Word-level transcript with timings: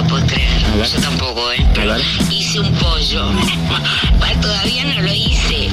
cosa, 0.00 0.08
puedes 0.08 0.32
creer. 0.32 0.92
Yo 0.92 1.00
tampoco, 1.00 1.52
¿eh? 1.52 1.66
Pero 1.74 1.96
hice 2.30 2.60
un 2.60 2.72
pollo. 2.74 3.30
Todavía 4.40 4.84
no 4.84 5.02
lo 5.02 5.12
hice. 5.12 5.68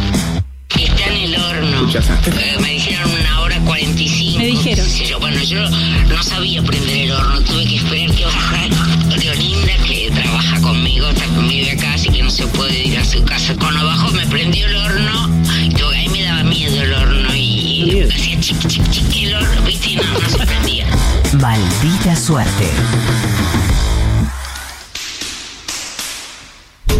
Está 0.75 1.05
en 1.05 1.33
el 1.33 1.35
horno. 1.39 1.89
Eh, 1.89 2.57
me 2.61 2.69
dijeron 2.71 3.09
una 3.09 3.41
hora 3.41 3.59
45. 3.59 4.39
Me 4.39 4.47
dijeron. 4.47 4.85
yo. 4.87 5.19
Bueno, 5.19 5.41
yo 5.43 5.69
no 5.69 6.23
sabía 6.23 6.61
prender 6.61 6.97
el 6.97 7.11
horno. 7.11 7.41
Tuve 7.41 7.65
que 7.65 7.75
esperar 7.77 8.15
que 8.15 8.25
bajara 8.25 8.67
Leolinda, 9.17 9.73
que 9.87 10.11
trabaja 10.13 10.61
conmigo, 10.61 11.07
está 11.09 11.25
conmigo 11.27 11.67
acá, 11.71 11.93
así 11.93 12.09
que 12.09 12.23
no 12.23 12.29
se 12.29 12.45
puede 12.47 12.87
ir 12.87 12.97
a 12.97 13.05
su 13.05 13.23
casa. 13.23 13.55
Cuando 13.57 13.85
bajó 13.85 14.11
me 14.11 14.25
prendió 14.27 14.67
el 14.67 14.75
horno. 14.75 15.43
Y 15.63 15.69
todo, 15.69 15.91
ahí 15.91 16.09
me 16.09 16.23
daba 16.23 16.43
miedo 16.43 16.81
el 16.81 16.93
horno. 16.93 17.35
Y 17.35 18.01
hacía 18.01 18.39
chic, 18.39 18.67
chic, 18.67 18.89
chic 18.89 19.15
el 19.23 19.35
horno, 19.35 19.61
¿viste? 19.63 19.91
Y 19.91 19.95
no, 19.95 20.03
no 20.03 20.29
se 20.29 20.45
prendía. 20.45 20.87
Maldita 21.39 22.15
suerte. 22.15 22.69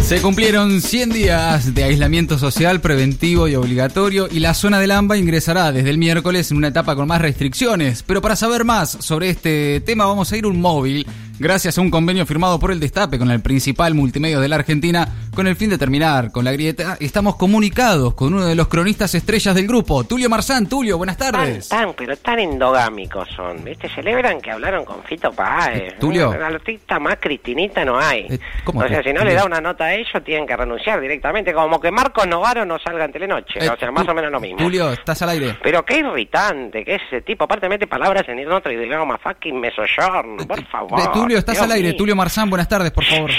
Se 0.08 0.22
cumplieron 0.22 0.80
100 0.80 1.10
días 1.10 1.74
de 1.74 1.84
aislamiento 1.84 2.38
social 2.38 2.80
preventivo 2.80 3.46
y 3.46 3.56
obligatorio 3.56 4.26
y 4.30 4.40
la 4.40 4.54
zona 4.54 4.80
del 4.80 4.92
AMBA 4.92 5.18
ingresará 5.18 5.70
desde 5.70 5.90
el 5.90 5.98
miércoles 5.98 6.50
en 6.50 6.56
una 6.56 6.68
etapa 6.68 6.96
con 6.96 7.06
más 7.06 7.20
restricciones. 7.20 8.02
Pero 8.04 8.22
para 8.22 8.34
saber 8.34 8.64
más 8.64 8.88
sobre 8.88 9.28
este 9.28 9.82
tema 9.82 10.06
vamos 10.06 10.32
a 10.32 10.38
ir 10.38 10.46
un 10.46 10.62
móvil 10.62 11.06
gracias 11.38 11.78
a 11.78 11.80
un 11.80 11.90
convenio 11.90 12.26
firmado 12.26 12.58
por 12.58 12.72
el 12.72 12.80
Destape 12.80 13.18
con 13.18 13.30
el 13.30 13.40
principal 13.40 13.94
multimedio 13.94 14.40
de 14.40 14.48
la 14.48 14.56
Argentina 14.56 15.08
con 15.34 15.46
el 15.46 15.54
fin 15.54 15.70
de 15.70 15.78
terminar 15.78 16.32
con 16.32 16.44
la 16.44 16.50
grieta. 16.50 16.96
Estamos 16.98 17.36
comunicados 17.36 18.14
con 18.14 18.34
uno 18.34 18.44
de 18.44 18.56
los 18.56 18.66
cronistas 18.66 19.14
estrellas 19.14 19.54
del 19.54 19.68
grupo, 19.68 20.02
Tulio 20.02 20.28
Marzán. 20.28 20.68
Tulio, 20.68 20.98
buenas 20.98 21.16
tardes. 21.16 21.68
tan, 21.68 21.94
pero 21.94 22.16
tan 22.16 22.40
endogámicos 22.40 23.28
son, 23.36 23.62
¿viste? 23.62 23.88
Celebran 23.88 24.40
que 24.40 24.50
hablaron 24.50 24.84
con 24.84 25.02
Fito 25.04 25.30
Páez. 25.32 25.92
Eh, 25.92 25.96
Tulio. 26.00 26.30
Una 26.30 26.48
artista 26.48 26.98
más 26.98 27.18
cristinita 27.20 27.84
no 27.84 27.98
hay. 27.98 28.26
Eh, 28.28 28.38
¿cómo 28.64 28.80
o 28.80 28.88
sea, 28.88 29.00
si 29.02 29.12
no 29.12 29.24
le 29.24 29.34
da 29.34 29.44
una 29.44 29.60
nota 29.60 29.84
a 29.84 29.94
ellos, 29.94 30.10
tienen 30.24 30.44
que 30.46 30.56
renunciar 30.56 31.00
directamente. 31.00 31.52
Como 31.52 31.78
que 31.80 31.92
Marcos 31.92 32.26
Novaro 32.26 32.64
no 32.64 32.78
salga 32.80 33.04
en 33.04 33.12
Telenoche. 33.12 33.64
Eh, 33.64 33.70
o 33.70 33.76
sea, 33.76 33.92
más 33.92 34.08
o 34.08 34.14
menos 34.14 34.32
lo 34.32 34.40
mismo. 34.40 34.58
Tulio, 34.58 34.90
estás 34.92 35.22
al 35.22 35.28
aire. 35.28 35.56
Pero 35.62 35.84
qué 35.84 35.98
irritante 35.98 36.84
que 36.84 36.96
es 36.96 37.02
ese 37.08 37.20
tipo. 37.22 37.44
Aparte 37.44 37.68
mete 37.68 37.86
palabras 37.86 38.28
en 38.28 38.50
otro 38.50 38.72
idioma. 38.72 39.18
Fucking 39.18 39.60
mesoyorno, 39.60 40.44
por 40.46 40.64
favor. 40.66 41.00
Eh, 41.00 41.04
Tulio, 41.28 41.38
estás 41.40 41.56
Dios 41.56 41.64
al 41.64 41.72
aire. 41.72 41.88
mío. 41.88 41.96
Tulio 41.98 42.16
Marzán, 42.16 42.48
buenas 42.48 42.68
tardes, 42.68 42.90
por 42.90 43.04
favor. 43.04 43.30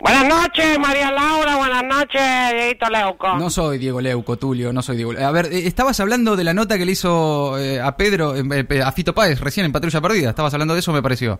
Buenas 0.00 0.26
noches, 0.26 0.78
María 0.78 1.10
Laura. 1.10 1.56
Buenas 1.56 1.82
noches, 1.84 2.22
Dieguito 2.52 2.86
Leuco. 2.88 3.36
No 3.36 3.50
soy 3.50 3.76
Diego 3.76 4.00
Leuco, 4.00 4.38
Tulio, 4.38 4.72
no 4.72 4.80
soy 4.80 4.96
Diego. 4.96 5.12
A 5.12 5.30
ver, 5.30 5.46
eh, 5.52 5.66
estabas 5.66 6.00
hablando 6.00 6.36
de 6.36 6.44
la 6.44 6.54
nota 6.54 6.78
que 6.78 6.86
le 6.86 6.92
hizo 6.92 7.58
eh, 7.58 7.80
a 7.82 7.98
Pedro, 7.98 8.34
eh, 8.34 8.66
eh, 8.70 8.82
a 8.82 8.92
Fito 8.92 9.14
Páez, 9.14 9.40
recién 9.40 9.66
en 9.66 9.72
Patrulla 9.72 10.00
Perdida. 10.00 10.30
Estabas 10.30 10.54
hablando 10.54 10.72
de 10.72 10.80
eso, 10.80 10.90
me 10.92 11.02
pareció. 11.02 11.38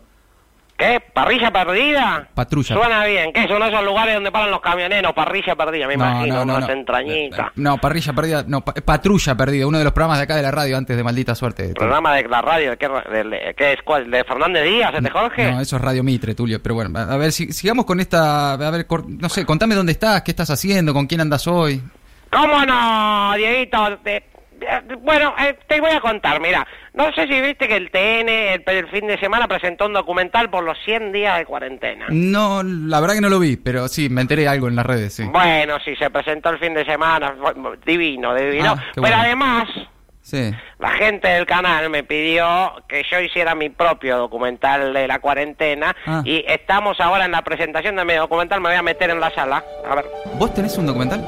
¿Qué? 0.77 1.01
¿Parrilla 1.13 1.53
perdida? 1.53 2.29
Patrulla. 2.35 2.75
Suena 2.75 3.05
bien. 3.07 3.33
¿Qué 3.33 3.43
de 3.43 3.69
esos 3.69 3.85
lugares 3.85 4.15
donde 4.15 4.33
paran 4.33 4.51
los 4.51 4.61
camioneros? 4.61 5.13
Parrilla 5.13 5.55
perdida, 5.55 5.87
me 5.87 5.95
imagino. 5.95 6.43
unas 6.43 6.69
entrañitas. 6.69 7.53
No, 7.55 7.79
Parrilla 7.79 8.13
Perdida, 8.13 8.45
no, 8.47 8.61
pa- 8.63 8.75
Patrulla 8.75 9.37
Perdida, 9.37 9.69
uno 9.69 9.79
de 9.79 9.85
los 9.85 9.93
programas 9.93 10.19
de 10.19 10.25
acá 10.25 10.35
de 10.35 10.43
la 10.43 10.51
radio 10.51 10.77
antes 10.77 10.97
de 10.97 11.05
Maldita 11.05 11.35
Suerte. 11.37 11.73
Programa 11.75 12.15
de 12.17 12.25
la 12.29 12.43
radio, 12.43 12.71
¿de 12.71 12.77
qué, 12.77 12.89
de, 12.89 13.55
es? 13.73 13.83
¿Cuál? 13.85 14.11
¿De 14.11 14.25
Fernández 14.25 14.65
Díaz? 14.65 14.93
¿Es 14.97 15.03
de 15.05 15.11
Jorge? 15.11 15.53
No, 15.53 15.61
eso 15.61 15.77
es 15.77 15.83
Radio 15.83 16.03
Mitre, 16.03 16.35
Tulio. 16.35 16.61
Pero 16.61 16.75
bueno, 16.75 16.99
a 16.99 17.17
ver, 17.17 17.31
si, 17.31 17.53
sigamos 17.53 17.85
con 17.85 18.01
esta. 18.01 18.55
A 18.55 18.71
ver, 18.71 18.85
no 19.07 19.29
sé, 19.29 19.47
contame 19.47 19.77
dónde 19.77 19.93
estás, 19.93 20.23
qué 20.23 20.33
estás 20.33 20.51
haciendo, 20.51 20.93
con 20.93 21.07
quién 21.07 21.21
andas 21.21 21.47
hoy. 21.47 21.81
¿Cómo 22.33 22.67
no, 22.67 23.33
Dieguito? 23.37 23.97
De- 24.03 24.25
bueno, 25.01 25.35
eh, 25.39 25.57
te 25.67 25.81
voy 25.81 25.91
a 25.91 26.01
contar, 26.01 26.41
mira. 26.41 26.67
No 26.93 27.13
sé 27.13 27.27
si 27.27 27.41
viste 27.41 27.67
que 27.69 27.77
el 27.77 27.91
TN 27.91 28.29
el, 28.29 28.63
el 28.67 28.89
fin 28.89 29.07
de 29.07 29.19
semana 29.19 29.49
presentó 29.49 29.87
un 29.87 29.93
documental 29.95 30.49
por 30.51 30.63
los 30.65 30.79
100 30.85 31.13
días 31.13 31.39
de 31.39 31.45
cuarentena. 31.47 32.07
No, 32.11 32.63
la 32.63 33.01
verdad 33.01 33.15
que 33.15 33.21
no 33.21 33.29
lo 33.29 33.39
vi, 33.41 33.57
pero 33.57 33.89
sí, 33.89 34.09
me 34.09 34.21
enteré 34.21 34.47
algo 34.49 34.69
en 34.69 34.77
las 34.77 34.87
redes, 34.87 35.15
sí. 35.15 35.25
Bueno, 35.25 35.79
sí, 35.85 35.97
se 35.97 36.09
presentó 36.11 36.51
el 36.51 36.59
fin 36.59 36.75
de 36.75 36.85
semana. 36.85 37.35
fue 37.41 37.53
Divino, 37.85 38.35
divino. 38.35 38.75
Ah, 38.79 38.83
Pero 38.95 39.03
bueno. 39.03 39.17
además, 39.19 39.69
Sí. 40.23 40.51
La 40.79 40.89
gente 40.93 41.29
del 41.29 41.45
canal 41.45 41.91
me 41.91 42.03
pidió 42.03 42.73
que 42.89 43.03
yo 43.11 43.21
hiciera 43.21 43.55
mi 43.55 43.69
propio 43.69 44.17
documental 44.17 44.95
de 44.95 45.07
la 45.07 45.19
cuarentena 45.19 45.95
Ah. 46.07 46.23
y 46.25 46.43
estamos 46.49 46.99
ahora 46.99 47.27
en 47.27 47.33
la 47.33 47.43
presentación 47.43 47.97
de 47.97 48.07
mi 48.07 48.15
documental, 48.15 48.59
me 48.63 48.71
voy 48.71 48.79
a 48.79 48.83
meter 48.83 49.11
en 49.11 49.21
la 49.21 49.31
sala. 49.35 49.63
A 49.87 49.95
ver, 49.97 50.07
¿Vos 50.39 50.55
tenés 50.55 50.79
un 50.79 50.87
documental? 50.87 51.23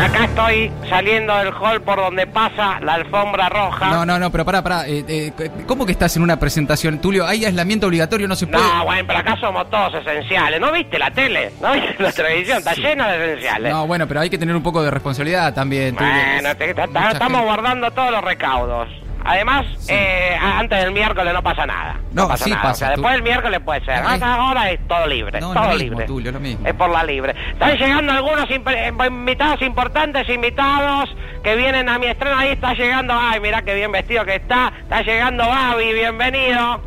Acá 0.00 0.24
estoy 0.24 0.72
saliendo 0.88 1.36
del 1.36 1.52
hall 1.54 1.80
por 1.82 1.96
donde 1.98 2.26
pasa 2.26 2.80
la 2.80 2.94
alfombra 2.94 3.48
roja. 3.48 3.90
No, 3.90 4.04
no, 4.06 4.18
no, 4.18 4.30
pero 4.30 4.44
pará, 4.44 4.62
pará. 4.62 4.86
eh, 4.88 5.04
eh, 5.08 5.50
¿Cómo 5.66 5.86
que 5.86 5.92
estás 5.92 6.16
en 6.16 6.22
una 6.22 6.38
presentación? 6.38 6.98
Tulio, 7.00 7.26
hay 7.26 7.44
aislamiento 7.44 7.86
obligatorio, 7.86 8.26
no 8.28 8.34
se 8.36 8.46
puede. 8.46 8.62
No, 8.64 8.84
bueno, 8.84 9.04
pero 9.06 9.18
acá 9.20 9.36
somos 9.40 9.68
todos 9.70 9.94
esenciales. 9.94 10.60
¿No 10.60 10.72
viste 10.72 10.98
la 10.98 11.10
tele? 11.10 11.52
¿No 11.60 11.72
viste 11.72 11.96
la 12.02 12.12
televisión? 12.12 12.58
Está 12.58 12.74
llena 12.74 13.08
de 13.12 13.24
esenciales. 13.32 13.72
No, 13.72 13.86
bueno, 13.86 14.06
pero 14.08 14.20
hay 14.20 14.30
que 14.30 14.38
tener 14.38 14.56
un 14.56 14.62
poco 14.62 14.82
de 14.82 14.90
responsabilidad 14.90 15.54
también. 15.54 15.94
Tulio. 15.96 16.12
Bueno, 16.12 16.56
te- 16.56 16.70
estamos 16.70 17.08
gente- 17.12 17.40
guardando 17.44 17.90
todos 17.90 18.10
los 18.10 18.22
recaudos. 18.24 18.88
Además, 19.24 19.66
eh, 19.88 20.36
antes 20.40 20.78
del 20.82 20.92
miércoles 20.92 21.32
no 21.34 21.42
pasa 21.42 21.66
nada. 21.66 21.96
No, 22.12 22.28
pasa 22.28 22.44
sí 22.44 22.50
nada. 22.50 22.62
pasa, 22.62 22.72
O 22.72 22.76
sea, 22.76 22.88
tú- 22.88 23.00
después 23.00 23.12
del 23.14 23.22
miércoles 23.22 23.60
puede 23.64 23.84
ser. 23.84 24.02
Ahora 24.22 24.70
es 24.70 24.86
todo 24.88 25.06
libre. 25.06 25.40
No, 25.40 25.48
es 25.48 25.54
todo 25.54 25.64
lo 25.64 25.70
mismo, 25.70 25.90
libre. 25.90 26.06
Tulio, 26.06 26.28
es 26.30 26.34
lo 26.34 26.40
mismo. 26.40 26.66
Es 26.66 26.74
por 26.74 26.90
la 26.90 27.04
libre. 27.04 27.34
Están 27.52 27.76
llegando 27.76 28.12
algunos 28.12 28.48
imp- 28.48 28.74
eh, 28.74 28.92
invitados 29.06 29.62
importantes, 29.62 30.28
invitados 30.28 31.14
que 31.42 31.56
vienen 31.56 31.88
a 31.88 31.98
mi 31.98 32.06
estreno. 32.06 32.36
Ahí 32.36 32.50
está 32.50 32.74
llegando. 32.74 33.14
Ay, 33.16 33.40
mira 33.40 33.62
qué 33.62 33.74
bien 33.74 33.92
vestido 33.92 34.24
que 34.24 34.36
está. 34.36 34.72
Está 34.82 35.02
llegando 35.02 35.46
Babi, 35.46 35.92
bienvenido. 35.94 36.80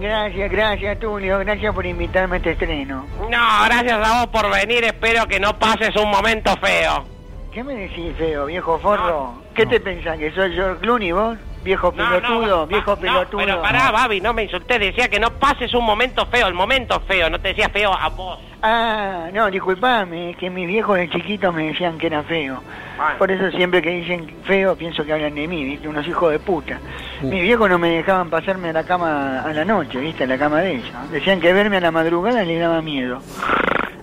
Gracias, 0.00 0.50
gracias 0.52 1.00
Tulio, 1.00 1.38
gracias 1.40 1.74
por 1.74 1.84
invitarme 1.84 2.36
a 2.36 2.38
este 2.38 2.52
estreno. 2.52 3.04
No, 3.30 3.64
gracias 3.64 4.06
a 4.06 4.18
vos 4.18 4.26
por 4.28 4.48
venir. 4.50 4.84
Espero 4.84 5.26
que 5.26 5.40
no 5.40 5.58
pases 5.58 5.96
un 5.96 6.10
momento 6.10 6.54
feo. 6.58 7.04
¿Qué 7.52 7.64
me 7.64 7.74
decís, 7.74 8.12
feo, 8.16 8.46
viejo 8.46 8.78
forro? 8.78 9.42
¿Qué 9.54 9.66
te 9.66 9.80
pensás, 9.80 10.16
que 10.18 10.30
soy 10.32 10.52
George 10.54 10.80
Clooney 10.82 11.10
vos? 11.10 11.36
Viejo 11.62 11.92
pelotudo, 11.92 12.60
no, 12.60 12.66
viejo 12.66 12.90
no, 12.92 12.96
pelotudo. 12.96 13.40
pero 13.44 13.62
pará, 13.62 13.90
Babi, 13.90 14.20
no 14.20 14.32
me 14.32 14.44
insulté. 14.44 14.78
Decía 14.78 15.08
que 15.08 15.18
no 15.18 15.30
pases 15.30 15.74
un 15.74 15.84
momento 15.84 16.24
feo, 16.26 16.46
el 16.46 16.54
momento 16.54 17.00
feo. 17.00 17.28
No 17.28 17.40
te 17.40 17.48
decía 17.48 17.68
feo 17.68 17.92
a 17.92 18.08
vos. 18.08 18.38
Ah, 18.62 19.28
no, 19.32 19.50
disculpame, 19.50 20.30
es 20.30 20.36
que 20.36 20.50
mis 20.50 20.66
viejos 20.66 20.96
de 20.96 21.08
chiquito 21.08 21.52
me 21.52 21.68
decían 21.68 21.96
que 21.96 22.08
era 22.08 22.22
feo. 22.24 22.60
Bueno. 22.96 23.18
Por 23.18 23.30
eso 23.30 23.50
siempre 23.52 23.80
que 23.80 23.90
dicen 23.90 24.34
feo 24.42 24.74
pienso 24.74 25.04
que 25.04 25.12
hablan 25.12 25.34
de 25.34 25.46
mí, 25.46 25.64
¿viste? 25.64 25.86
Unos 25.88 26.06
hijos 26.08 26.32
de 26.32 26.40
puta. 26.40 26.80
Uh. 27.22 27.28
Mis 27.28 27.42
viejos 27.42 27.68
no 27.70 27.78
me 27.78 27.90
dejaban 27.90 28.30
pasarme 28.30 28.70
a 28.70 28.72
la 28.72 28.84
cama 28.84 29.42
a 29.42 29.52
la 29.52 29.64
noche, 29.64 30.00
¿viste? 30.00 30.24
A 30.24 30.26
la 30.26 30.38
cama 30.38 30.60
de 30.60 30.76
ellos. 30.76 30.90
Decían 31.12 31.40
que 31.40 31.52
verme 31.52 31.76
a 31.76 31.80
la 31.80 31.92
madrugada 31.92 32.42
les 32.42 32.60
daba 32.60 32.82
miedo. 32.82 33.20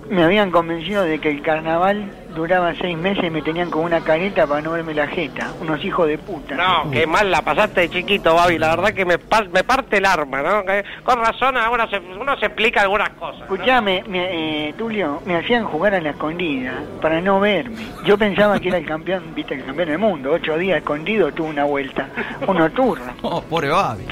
Me 0.08 0.22
habían 0.22 0.50
convencido 0.50 1.02
de 1.02 1.18
que 1.18 1.30
el 1.30 1.42
carnaval 1.42 2.10
duraba 2.36 2.72
seis 2.80 2.96
meses 2.96 3.24
y 3.24 3.30
me 3.30 3.42
tenían 3.42 3.70
con 3.70 3.82
una 3.82 4.00
careta 4.00 4.46
para 4.46 4.60
no 4.60 4.72
verme 4.72 4.94
la 4.94 5.08
jeta. 5.08 5.50
Unos 5.60 5.84
hijos 5.84 6.06
de 6.06 6.18
puta. 6.18 6.54
No, 6.54 6.90
qué 6.92 7.06
mal 7.06 7.30
la 7.30 7.42
pasaste 7.42 7.80
de 7.82 7.90
chiquito, 7.90 8.34
Babi. 8.34 8.58
La 8.58 8.76
verdad 8.76 8.92
que 8.92 9.04
me, 9.04 9.16
me 9.52 9.64
parte 9.64 9.96
el 9.96 10.04
arma, 10.06 10.42
¿no? 10.42 10.64
Que 10.64 10.84
con 11.02 11.18
razón 11.18 11.56
ahora 11.56 11.88
se, 11.88 11.98
uno 11.98 12.36
se 12.38 12.46
explica 12.46 12.82
algunas 12.82 13.10
cosas. 13.10 13.40
¿no? 13.40 13.44
Escuchame, 13.54 14.04
me- 14.06 14.68
eh, 14.68 14.74
Tulio, 14.78 15.22
me 15.26 15.36
hacían 15.36 15.64
jugar 15.64 15.94
a 15.94 16.00
la 16.00 16.10
escondida 16.10 16.74
para 17.02 17.20
no 17.20 17.40
verme. 17.40 17.76
Yo 18.04 18.16
pensaba 18.18 18.60
que 18.60 18.68
era 18.68 18.78
el 18.78 18.86
campeón, 18.86 19.34
viste, 19.34 19.54
el 19.54 19.64
campeón 19.64 19.88
del 19.88 19.98
mundo. 19.98 20.32
Ocho 20.32 20.56
días 20.58 20.78
escondido 20.78 21.32
tuvo 21.32 21.48
una 21.48 21.64
vuelta. 21.64 22.08
Uno 22.46 22.70
turra. 22.70 23.14
Oh, 23.22 23.40
pobre 23.42 23.68
Babi. 23.70 24.04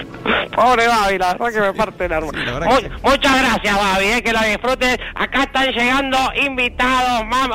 Pobre 0.54 0.86
Babi, 0.88 1.18
la 1.18 1.32
verdad 1.34 1.52
que 1.52 1.60
me 1.60 1.72
parte 1.74 2.04
el 2.06 2.12
arma. 2.12 2.30
Sí, 2.32 2.44
la 2.44 2.60
Mu- 2.60 2.76
que. 2.78 2.88
Muchas 3.02 3.42
gracias, 3.42 3.76
Babi, 3.76 4.04
eh, 4.06 4.22
que 4.22 4.32
lo 4.32 4.40
disfrutes. 4.40 4.98
Acá 5.14 5.42
están 5.42 5.66
llegando 5.72 6.18
invitados, 6.36 7.26
mamá. 7.26 7.50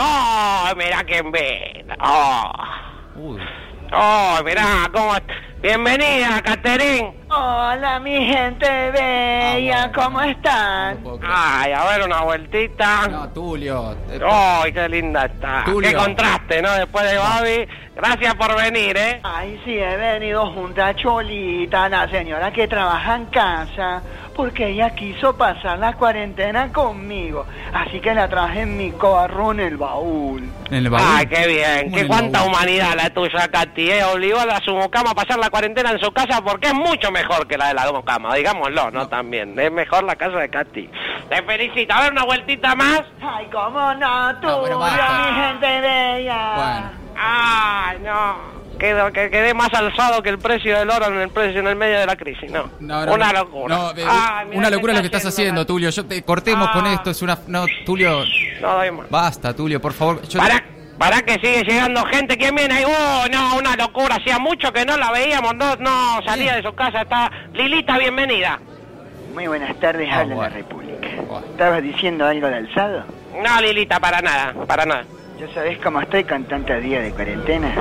¡Oh, 0.71 0.75
mira 0.75 1.03
quién 1.05 1.31
viene! 1.31 1.95
¡Oh! 2.01 2.51
Uy. 3.15 3.41
¡Oh, 3.91 4.37
mirá 4.45 4.63
cómo... 4.93 5.13
Bienvenida, 5.61 6.41
Caterín. 6.41 7.11
Hola, 7.29 7.99
mi 7.99 8.25
gente 8.25 8.91
bella, 8.91 9.91
¿cómo 9.93 10.19
No 10.19 10.23
están? 10.23 10.99
Ay, 11.21 11.73
a 11.73 11.83
ver 11.83 12.05
una 12.05 12.21
vueltita. 12.21 13.07
No, 13.09 13.27
Tulio. 13.29 13.91
eh, 14.09 14.19
¡Ay, 14.25 14.71
qué 14.71 14.87
linda 14.87 15.25
está! 15.25 15.63
Tulio. 15.65 15.89
¡Qué 15.89 15.95
contraste, 15.97 16.61
¿no? 16.61 16.71
Después 16.75 17.11
de 17.11 17.17
Babi. 17.17 17.67
Gracias 17.93 18.35
por 18.35 18.55
venir, 18.55 18.95
¿eh? 18.97 19.19
Ay, 19.23 19.59
sí, 19.65 19.77
he 19.77 19.97
venido 19.97 20.49
junto 20.53 20.81
a 20.81 20.95
Cholita, 20.95 21.89
la 21.89 22.07
señora 22.09 22.51
que 22.53 22.65
trabaja 22.65 23.17
en 23.17 23.25
casa, 23.25 24.01
porque 24.39 24.69
ella 24.69 24.91
quiso 24.91 25.35
pasar 25.35 25.79
la 25.79 25.91
cuarentena 25.97 26.71
conmigo. 26.71 27.45
Así 27.73 27.99
que 27.99 28.13
la 28.13 28.29
traje 28.29 28.61
en 28.61 28.77
mi 28.77 28.89
carro 28.93 29.51
en 29.51 29.59
el 29.59 29.75
baúl. 29.75 30.49
En 30.69 30.75
el 30.75 30.89
baúl. 30.89 31.05
Ay, 31.05 31.27
qué 31.27 31.45
bien. 31.45 31.89
¿Cómo 31.89 31.95
Qué 31.97 32.07
cuánta 32.07 32.39
baúl? 32.39 32.53
humanidad 32.53 32.95
la 32.95 33.09
tuya, 33.09 33.49
Katy. 33.49 33.91
¿eh? 33.91 34.03
Obligó 34.05 34.39
a 34.39 34.45
la 34.45 34.61
sumucama 34.61 35.11
a 35.11 35.13
pasar 35.13 35.39
la 35.39 35.49
cuarentena 35.49 35.91
en 35.91 35.99
su 35.99 36.09
casa 36.13 36.41
porque 36.41 36.67
es 36.67 36.73
mucho 36.73 37.11
mejor 37.11 37.47
que 37.47 37.57
la 37.57 37.67
de 37.67 37.73
la 37.73 37.87
sumucama, 37.87 38.33
digámoslo, 38.33 38.91
¿no? 38.91 39.09
También. 39.09 39.59
Es 39.59 39.73
mejor 39.73 40.05
la 40.05 40.15
casa 40.15 40.37
de 40.37 40.47
Katy. 40.47 40.89
Te 41.29 41.43
felicito. 41.43 41.93
A 41.93 42.03
ver, 42.03 42.13
una 42.13 42.23
vueltita 42.23 42.75
más. 42.75 43.01
Ay, 43.21 43.45
cómo 43.51 43.93
no, 43.95 44.39
tú, 44.39 44.47
No, 44.47 44.79
mi 44.79 45.35
gente 45.35 45.81
bella. 45.81 46.53
Bueno. 46.55 46.91
Ay, 47.17 47.97
no. 48.05 48.58
Quedo- 48.79 49.11
que 49.13 49.29
quedé 49.29 49.53
más 49.53 49.71
alzado 49.73 50.23
que 50.23 50.29
el 50.29 50.39
precio 50.39 50.77
del 50.79 50.89
oro 50.89 51.05
en 51.07 51.19
el 51.19 51.29
precio 51.29 51.59
en 51.59 51.67
el 51.67 51.75
medio 51.75 51.99
de 51.99 52.05
la 52.07 52.15
crisis, 52.15 52.49
no. 52.51 52.69
No, 52.79 53.05
no, 53.05 53.13
una 53.13 53.31
locura. 53.33 53.75
No, 53.75 53.91
eh, 53.91 54.05
una 54.53 54.69
locura 54.69 54.93
lo 54.93 54.99
que 55.01 55.05
está 55.07 55.17
estás 55.17 55.33
haciendo, 55.33 55.65
Tulio. 55.65 55.89
Yo 55.91 56.05
te 56.05 56.23
cortemos 56.23 56.69
con 56.69 56.85
Ah. 56.87 56.93
esto, 56.93 57.11
es 57.11 57.21
una 57.21 57.37
no, 57.47 57.65
Tulio, 57.85 58.23
No 58.61 58.73
doy 58.77 58.91
más. 58.91 59.09
basta, 59.09 59.53
Tulio, 59.55 59.79
por 59.79 59.93
favor. 59.93 60.21
Yo- 60.27 60.39
Para, 60.39 60.63
para 60.97 61.21
que 61.21 61.33
sigue 61.35 61.63
llegando 61.63 62.03
gente. 62.05 62.37
¿Quién 62.37 62.55
viene 62.55 62.73
ahí? 62.73 62.83
Oh, 62.87 63.25
no, 63.31 63.57
una 63.57 63.75
locura. 63.75 64.15
Hacía 64.15 64.39
mucho 64.39 64.71
que 64.73 64.85
no 64.85 64.97
la 64.97 65.11
veíamos. 65.11 65.53
No, 65.55 65.75
no 65.75 66.21
salía 66.25 66.55
de 66.55 66.63
su 66.63 66.73
casa. 66.73 67.01
Está 67.01 67.31
Lilita, 67.53 67.97
bienvenida. 67.97 68.59
Muy 69.33 69.47
buenas 69.47 69.79
tardes, 69.79 70.09
Ah, 70.11 70.19
habla 70.21 70.35
bueno. 70.35 70.49
la 70.49 70.55
República. 70.57 71.07
Bueno. 71.27 71.45
¿Estabas 71.51 71.83
diciendo 71.83 72.25
algo 72.25 72.47
de 72.47 72.55
alzado? 72.55 73.03
No, 73.41 73.61
Lilita, 73.61 73.99
para 73.99 74.21
nada, 74.21 74.53
para 74.67 74.85
nada. 74.85 75.03
¿Ya 75.39 75.47
sabés 75.53 75.77
cómo 75.77 76.01
estoy 76.01 76.23
con 76.25 76.43
tantos 76.45 76.81
días 76.81 77.01
de 77.03 77.11
cuarentena? 77.11 77.73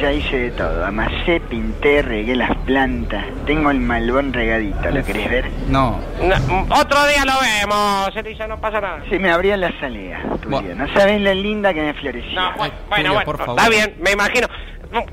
Ya 0.00 0.12
hice 0.12 0.36
de 0.38 0.50
todo. 0.50 0.84
Amasé, 0.84 1.40
pinté, 1.40 2.02
regué 2.02 2.36
las 2.36 2.54
plantas. 2.58 3.24
Tengo 3.46 3.70
el 3.70 3.80
malbón 3.80 4.32
regadito. 4.32 4.90
¿Lo 4.90 5.02
querés 5.02 5.30
ver? 5.30 5.50
No. 5.68 5.98
No, 6.22 6.66
otro 6.78 7.06
día 7.06 7.24
lo 7.24 7.32
vemos, 7.40 8.14
Elisa, 8.14 8.46
no 8.46 8.60
pasa 8.60 8.80
nada. 8.80 9.02
Se 9.08 9.18
me 9.18 9.30
abría 9.30 9.56
la 9.56 9.72
salida, 9.80 10.18
Bueno. 10.46 10.74
No 10.74 10.92
sabés 10.92 11.20
lo 11.22 11.32
linda 11.32 11.72
que 11.72 11.80
me 11.80 11.94
florecía. 11.94 12.34
No, 12.34 12.52
bueno, 12.58 12.74
Ay, 12.90 13.04
bueno, 13.04 13.24
por 13.24 13.38
favor. 13.38 13.58
está 13.58 13.70
bien, 13.70 13.94
me 14.00 14.12
imagino. 14.12 14.46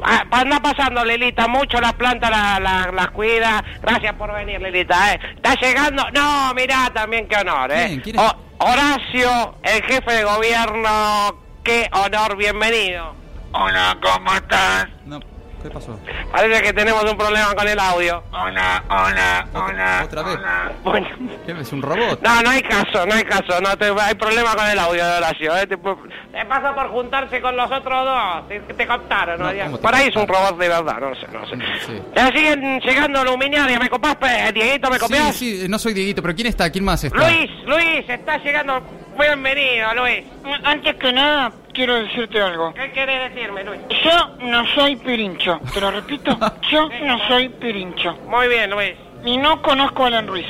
Ah, 0.03 0.23
Anda 0.31 0.59
pasando, 0.59 1.03
Lilita, 1.03 1.47
mucho 1.47 1.79
las 1.81 1.93
plantas 1.93 2.29
la- 2.29 2.59
la- 2.59 2.91
las 2.93 3.09
cuida. 3.11 3.63
Gracias 3.81 4.13
por 4.13 4.33
venir, 4.33 4.61
Lilita. 4.61 5.13
¿eh? 5.13 5.19
¿Está 5.35 5.55
llegando? 5.55 6.03
No, 6.13 6.53
mirá 6.53 6.89
también 6.93 7.27
qué 7.27 7.37
honor, 7.37 7.71
¿eh? 7.71 7.85
¿Quién? 7.87 7.99
¿Quién 8.01 8.15
es? 8.19 8.21
O- 8.21 8.35
Horacio, 8.65 9.55
el 9.63 9.81
jefe 9.83 10.11
de 10.13 10.23
gobierno, 10.23 11.35
qué 11.63 11.89
honor, 11.91 12.37
bienvenido. 12.37 13.15
Hola, 13.53 13.97
¿cómo 14.01 14.33
estás? 14.33 14.87
No. 15.05 15.19
¿Qué 15.61 15.69
pasó? 15.69 15.97
Parece 16.29 16.61
que 16.61 16.73
tenemos 16.73 17.09
un 17.09 17.17
problema 17.17 17.55
con 17.55 17.65
el 17.65 17.79
audio. 17.79 18.21
Hola, 18.33 18.83
hola, 18.89 19.47
Otra- 19.53 20.03
otra 20.03 20.23
vez. 20.23 20.37
Bueno. 20.83 21.07
¿Qué 21.45 21.53
es 21.53 21.71
un 21.71 21.81
robot? 21.81 22.21
No, 22.21 22.41
no 22.41 22.49
hay 22.49 22.61
caso, 22.63 23.05
no 23.05 23.13
hay 23.13 23.23
caso, 23.23 23.61
no 23.61 23.77
te, 23.77 23.85
hay 24.01 24.15
problema 24.15 24.55
con 24.55 24.67
el 24.67 24.77
audio 24.77 25.05
de 25.05 25.17
Horacio, 25.19 25.55
¿eh? 25.55 25.65
te, 25.67 25.77
te 25.77 26.45
pasa 26.49 26.75
por 26.75 26.89
juntarse 26.89 27.41
con 27.41 27.55
los 27.55 27.71
otros 27.71 28.03
dos, 28.05 28.47
te, 28.49 28.59
te 28.59 28.85
captaron, 28.85 29.39
¿no? 29.39 29.45
No, 29.45 29.53
Ya. 29.53 29.65
¿cómo 29.65 29.77
te 29.77 29.83
por 29.83 29.95
ahí 29.95 30.07
es 30.09 30.15
un 30.17 30.27
robot 30.27 30.57
de 30.57 30.67
verdad, 30.67 30.99
no 30.99 31.15
sé, 31.15 31.27
no 31.31 31.47
sé. 31.47 31.55
Sí. 31.85 32.01
Ya 32.13 32.27
siguen 32.27 32.79
llegando 32.81 33.23
luminarias, 33.23 33.79
¿me 33.79 33.89
copás, 33.89 34.17
Dieguito, 34.53 34.89
me 34.89 34.95
Sí, 34.95 35.01
copias? 35.01 35.35
sí, 35.35 35.61
eh, 35.63 35.69
no 35.69 35.79
soy 35.79 35.93
Dieguito, 35.93 36.21
pero 36.21 36.35
¿quién 36.35 36.47
está? 36.47 36.69
¿Quién 36.69 36.83
más 36.83 37.01
está? 37.05 37.17
Luis, 37.17 37.49
Luis, 37.65 38.09
está 38.09 38.37
llegando, 38.39 38.81
bienvenido, 39.17 39.93
Luis. 39.95 40.25
Antes 40.65 40.95
que 40.95 41.13
nada, 41.13 41.53
quiero 41.73 41.95
decirte 41.95 42.41
algo. 42.41 42.73
¿Qué 42.73 42.91
querés 42.91 43.33
decirme, 43.33 43.63
Luis? 43.63 43.81
Yo 44.03 44.45
no 44.45 44.65
soy 44.75 44.95
pirincho. 44.95 45.59
Te 45.73 45.81
lo 45.81 45.91
repito. 45.91 46.37
Yo 46.71 46.89
no 47.03 47.19
soy 47.27 47.49
pirincho. 47.49 48.13
Muy 48.27 48.47
bien, 48.47 48.69
Luis, 48.69 48.93
Y 49.25 49.37
no 49.37 49.61
conozco 49.61 50.03
a 50.03 50.07
Alan 50.07 50.27
Ruiz. 50.27 50.47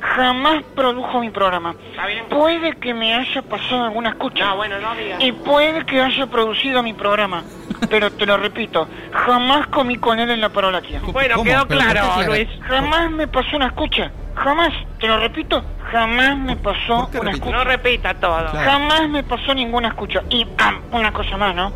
Jamás 0.00 0.62
produjo 0.74 1.20
mi 1.20 1.30
programa. 1.30 1.74
¿está 1.90 2.06
bien? 2.06 2.24
Puede 2.30 2.72
que 2.76 2.94
me 2.94 3.14
haya 3.14 3.42
pasado 3.42 3.84
alguna 3.84 4.10
escucha. 4.10 4.44
No, 4.46 4.56
bueno, 4.56 4.78
no 4.78 4.94
digas. 4.94 5.22
Y 5.22 5.32
puede 5.32 5.84
que 5.84 6.00
haya 6.00 6.26
producido 6.26 6.82
mi 6.82 6.94
programa. 6.94 7.42
Pero 7.88 8.10
te 8.10 8.24
lo 8.26 8.36
repito, 8.36 8.86
jamás 9.12 9.66
comí 9.68 9.96
con 9.96 10.18
él 10.18 10.30
en 10.30 10.40
la 10.40 10.50
parolaquia. 10.50 11.00
Bueno, 11.12 11.36
¿Cómo? 11.36 11.44
quedó 11.44 11.66
¿Pero 11.66 11.80
por 11.80 11.88
qué 11.88 12.00
claro, 12.00 12.26
Luis. 12.26 12.48
Jamás 12.62 13.10
me 13.10 13.26
pasó 13.26 13.56
una 13.56 13.66
escucha. 13.66 14.10
Jamás, 14.34 14.72
te 14.98 15.06
lo 15.06 15.18
repito, 15.18 15.62
jamás 15.90 16.38
me 16.38 16.56
pasó 16.56 17.02
¿Por 17.02 17.10
qué 17.10 17.18
una 17.20 17.30
escucha. 17.32 17.52
No 17.56 17.64
repita 17.64 18.14
todo. 18.14 18.50
Claro. 18.50 18.70
Jamás 18.70 19.08
me 19.08 19.22
pasó 19.22 19.54
ninguna 19.54 19.88
escucha. 19.88 20.22
Y 20.30 20.46
ah, 20.58 20.74
una 20.92 21.12
cosa 21.12 21.36
más, 21.36 21.54
¿no? 21.54 21.72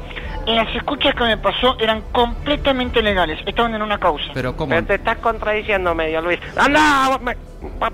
Las 0.47 0.75
escuchas 0.75 1.15
que 1.15 1.25
me 1.25 1.37
pasó 1.39 1.77
eran 1.81 2.03
completamente 2.13 3.03
legales. 3.03 3.41
Estaban 3.47 3.75
en 3.75 3.83
una 3.83 3.99
causa. 3.99 4.27
Pero 4.35 4.55
¿cómo? 4.57 4.71
Pero 4.71 4.87
te 4.87 4.95
estás 4.97 5.17
contradiciendo 5.19 5.95
medio, 5.95 6.21
Luis. 6.21 6.39
Anda, 6.57 7.19
me- 7.23 7.37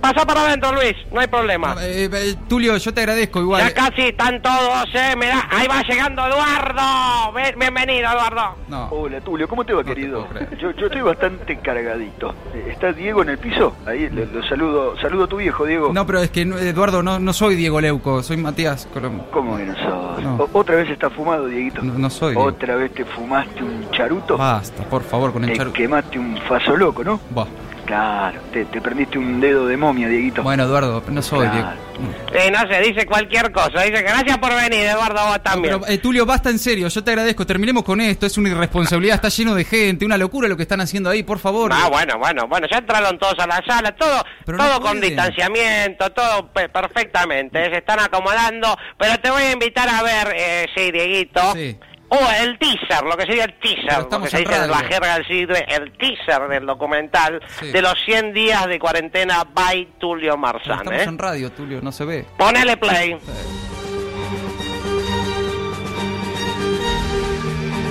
pasa 0.01 0.25
para 0.27 0.43
adentro, 0.43 0.73
Luis, 0.73 0.95
no 1.13 1.21
hay 1.21 1.27
problema. 1.27 1.75
Eh, 1.81 2.09
eh, 2.13 2.35
Tulio, 2.49 2.77
yo 2.77 2.93
te 2.95 3.01
agradezco 3.01 3.41
igual. 3.41 3.63
Ya 3.63 3.73
casi 3.75 4.03
están 4.03 4.41
todos, 4.43 4.89
eh, 4.95 5.15
mirá, 5.17 5.47
ahí 5.51 5.67
va 5.69 5.83
llegando 5.83 6.27
Eduardo. 6.27 7.33
Ven- 7.33 7.59
Bienvenido, 7.59 8.11
Eduardo. 8.11 8.57
No. 8.69 8.89
Hola 8.91 9.21
Tulio, 9.21 9.49
¿cómo 9.49 9.65
te 9.65 9.73
va 9.73 9.83
No 9.83 9.89
querido? 9.89 10.29
Yo, 10.61 10.71
yo 10.73 10.87
estoy 10.87 11.01
bastante 11.03 11.57
cargadito. 11.59 12.35
Eh, 12.55 12.69
¿Está 12.73 12.93
Diego 12.93 13.23
en 13.23 13.31
el 13.31 13.39
piso? 13.39 13.75
Ahí 13.87 14.09
lo, 14.11 14.25
lo 14.27 14.43
saludo, 14.47 14.97
saludo 15.01 15.25
a 15.25 15.27
tu 15.29 15.37
viejo 15.37 15.65
Diego. 15.65 15.93
No, 15.93 16.07
pero 16.07 16.21
es 16.21 16.31
que 16.31 16.45
no, 16.45 16.59
Eduardo, 16.59 17.03
no, 17.03 17.19
no 17.19 17.33
soy 17.33 17.55
Diego 17.57 17.81
Leuco, 17.81 18.23
soy 18.23 18.37
Matías 18.37 18.87
Colombo. 18.93 19.27
¿Cómo 19.31 19.57
que 19.57 19.65
no 19.65 19.75
sos? 19.77 20.23
No. 20.23 20.49
¿Otra 20.53 20.77
vez 20.77 20.91
estás 20.91 21.13
fumado, 21.13 21.47
Dieguito? 21.47 21.83
No, 21.83 21.95
no 21.95 22.11
soy 22.11 22.35
Diego. 22.35 22.45
¿Otra 22.49 22.77
vez 22.77 22.93
te 22.95 23.05
fumaste 23.05 23.63
un 23.63 23.91
charuto? 23.93 24.37
Basta, 24.37 24.83
por 24.85 25.03
favor, 25.03 25.33
con 25.33 25.45
el 25.45 25.51
Te 25.51 25.57
charu... 25.57 25.73
quemaste 25.73 26.19
un 26.19 26.37
faso 26.49 26.77
loco, 26.77 27.03
¿no? 27.05 27.21
Buah. 27.31 27.47
Claro, 27.91 28.41
te, 28.53 28.65
te 28.67 28.81
prendiste 28.81 29.19
un 29.19 29.41
dedo 29.41 29.67
de 29.67 29.77
momia, 29.77 30.07
Dieguito. 30.07 30.45
Bueno, 30.45 30.63
Eduardo, 30.63 31.03
no 31.09 31.23
soy 31.23 31.41
Claro. 31.49 31.55
Diego. 31.99 32.15
Sí, 32.33 32.51
no 32.53 32.61
sé, 32.73 32.81
dice 32.83 33.05
cualquier 33.05 33.51
cosa. 33.51 33.83
Dice 33.83 34.01
gracias 34.03 34.39
por 34.39 34.55
venir, 34.55 34.87
Eduardo, 34.87 35.27
vos 35.27 35.43
también. 35.43 35.81
Pero, 35.81 35.93
eh, 35.93 35.99
Tulio, 35.99 36.25
basta 36.25 36.51
en 36.51 36.61
serio, 36.61 36.87
yo 36.87 37.03
te 37.03 37.11
agradezco. 37.11 37.45
Terminemos 37.45 37.83
con 37.83 38.01
esto, 38.01 38.27
es 38.27 38.39
una 38.39 38.49
irresponsabilidad, 38.51 39.17
está 39.17 39.29
lleno 39.29 39.57
de 39.57 39.65
gente, 39.65 40.05
una 40.05 40.17
locura 40.17 40.47
lo 40.47 40.57
que 40.57 40.63
están 40.63 40.81
haciendo 40.81 41.11
ahí, 41.11 41.25
por 41.25 41.41
favor. 41.41 41.73
Ah, 41.75 41.89
bueno, 41.91 42.17
bueno, 42.19 42.47
bueno, 42.47 42.69
ya 42.71 42.79
entraron 42.79 43.19
todos 43.19 43.35
a 43.41 43.47
la 43.49 43.61
sala, 43.67 43.91
todo, 43.97 44.23
Pero 44.47 44.57
no 44.57 44.65
todo 44.69 44.81
con 44.83 45.01
distanciamiento, 45.01 46.11
todo 46.13 46.47
pe- 46.53 46.69
perfectamente, 46.69 47.65
se 47.71 47.79
están 47.79 47.99
acomodando, 47.99 48.77
pero 48.97 49.19
te 49.19 49.31
voy 49.31 49.43
a 49.43 49.51
invitar 49.53 49.89
a 49.89 50.01
ver, 50.05 50.33
eh, 50.37 50.67
sí, 50.77 50.93
Dieguito, 50.93 51.41
Sí. 51.55 51.77
O 52.13 52.19
el 52.43 52.59
teaser, 52.59 53.05
lo 53.05 53.17
que 53.17 53.25
sería 53.27 53.45
el 53.45 53.55
teaser, 53.61 53.85
Pero 53.87 54.09
lo 54.11 54.21
que 54.23 54.31
se 54.31 54.39
dice 54.39 54.57
en 54.57 54.71
la 54.71 54.79
jerga 54.79 55.15
del 55.15 55.27
siglo, 55.27 55.55
el 55.69 55.93
teaser 55.97 56.49
del 56.49 56.67
documental 56.67 57.41
Sí. 57.61 57.71
de 57.71 57.81
los 57.83 57.95
100 58.05 58.33
días 58.33 58.67
de 58.67 58.79
cuarentena 58.79 59.45
by 59.55 59.87
Tulio 59.99 60.33
Pero 60.33 60.37
Marzán, 60.37 60.79
Estamos 60.81 61.01
¿eh? 61.01 61.05
en 61.05 61.19
radio, 61.19 61.53
Tulio, 61.53 61.81
no 61.81 61.93
se 61.93 62.05
ve. 62.05 62.27
Ponele 62.37 62.77
play. 62.77 63.17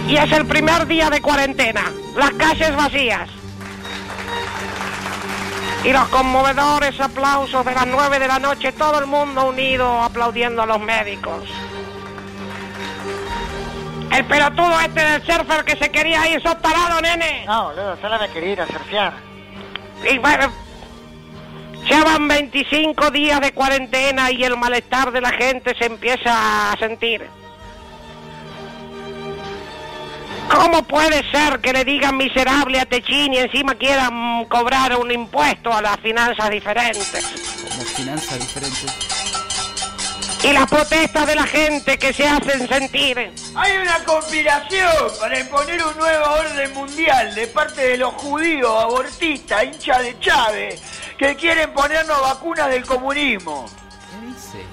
Y 0.08 0.18
es 0.18 0.32
el 0.32 0.46
primer 0.48 0.88
día 0.88 1.10
de 1.10 1.22
cuarentena. 1.22 1.84
Las 2.18 2.32
calles 2.32 2.76
vacías. 2.76 3.30
Y 5.86 5.94
los 5.94 6.08
conmovedores 6.10 7.00
aplausos 7.00 7.64
de 7.66 7.74
las 7.74 7.88
nueve 7.88 8.20
de 8.20 8.28
la 8.28 8.40
noche, 8.40 8.72
todo 8.74 9.00
el 9.00 9.06
mundo 9.06 9.48
unido 9.48 10.02
aplaudiendo 10.04 10.64
a 10.64 10.66
los 10.66 10.80
médicos. 10.82 11.44
El 14.12 14.26
pelotudo 14.26 14.80
este 14.80 15.04
del 15.04 15.22
surfer 15.26 15.64
que 15.64 15.78
se 15.78 15.92
quería 15.92 16.28
ir, 16.28 16.42
sos 16.42 16.60
tarado, 16.62 17.00
nene. 17.02 17.46
No, 17.46 17.66
boludo, 17.66 17.98
solo 18.02 18.20
me 18.20 18.30
quería 18.30 18.54
ir 18.54 18.62
a 18.62 18.68
surfear. 18.68 19.14
Y 20.12 20.18
bueno, 20.18 20.52
ya 21.88 22.04
van 22.04 22.28
25 22.28 23.12
días 23.12 23.40
de 23.42 23.52
cuarentena 23.52 24.32
y 24.32 24.44
el 24.44 24.58
malestar 24.58 25.12
de 25.12 25.22
la 25.22 25.32
gente 25.32 25.76
se 25.78 25.86
empieza 25.86 26.72
a 26.72 26.78
sentir. 26.78 27.28
¿Cómo 30.50 30.82
puede 30.84 31.24
ser 31.32 31.60
que 31.60 31.72
le 31.72 31.86
digan 31.86 32.18
miserable 32.18 32.80
a 32.80 32.86
Techín 32.86 33.34
y 33.34 33.38
encima 33.38 33.76
quieran 33.76 34.46
cobrar 34.46 34.98
un 34.98 35.12
impuesto 35.12 35.72
a 35.72 35.82
las 35.82 35.98
finanzas 36.00 36.50
diferentes? 36.50 37.24
Como 37.70 37.84
finanzas 37.84 38.40
diferentes. 38.40 39.39
Y 40.42 40.54
las 40.54 40.70
protestas 40.70 41.28
de 41.28 41.36
la 41.36 41.46
gente 41.46 41.98
que 41.98 42.14
se 42.14 42.26
hacen 42.26 42.68
sentir. 42.68 43.34
Hay 43.56 43.78
una 43.78 44.04
conspiración 44.06 44.90
para 45.20 45.40
imponer 45.40 45.84
un 45.84 45.98
nuevo 45.98 46.26
orden 46.26 46.74
mundial 46.74 47.36
de 47.36 47.48
parte 47.48 47.82
de 47.82 47.98
los 47.98 48.14
judíos 48.14 48.72
abortistas, 48.84 49.66
hinchas 49.66 50.02
de 50.02 50.20
Chávez, 50.20 50.82
que 51.18 51.36
quieren 51.36 51.74
ponernos 51.74 52.22
vacunas 52.22 52.70
del 52.70 52.86
comunismo. 52.86 53.66
¿Qué 54.10 54.28
dice? 54.28 54.66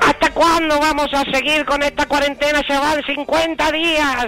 ¿Hasta 0.00 0.30
cuándo 0.30 0.80
vamos 0.80 1.08
a 1.12 1.22
seguir 1.30 1.66
con 1.66 1.82
esta 1.82 2.06
cuarentena? 2.06 2.62
Ya 2.66 2.80
van 2.80 3.02
50 3.04 3.72
días. 3.72 4.26